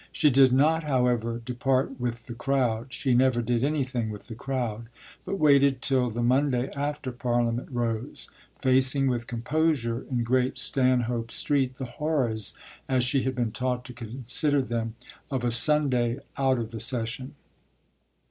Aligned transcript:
She 0.11 0.31
did 0.31 0.51
not, 0.51 0.81
however, 0.81 1.43
depart 1.45 1.99
with 1.99 2.25
the 2.25 2.33
crowd 2.33 2.91
she 2.91 3.13
never 3.13 3.39
did 3.39 3.63
anything 3.63 4.09
with 4.09 4.29
the 4.29 4.33
crowd 4.33 4.87
but 5.25 5.37
waited 5.37 5.79
till 5.83 6.09
the 6.09 6.23
Monday 6.23 6.71
after 6.71 7.11
Parliament 7.11 7.69
rose; 7.71 8.27
facing 8.57 9.05
with 9.05 9.27
composure, 9.27 10.01
in 10.09 10.23
Great 10.23 10.57
Stanhope 10.57 11.29
Street, 11.29 11.75
the 11.75 11.85
horrors, 11.85 12.55
as 12.89 13.03
she 13.03 13.21
had 13.21 13.35
been 13.35 13.51
taught 13.51 13.85
to 13.85 13.93
consider 13.93 14.63
them, 14.63 14.95
of 15.29 15.43
a 15.43 15.51
Sunday 15.51 16.17
out 16.35 16.57
of 16.57 16.71
the 16.71 16.79
session. 16.79 17.35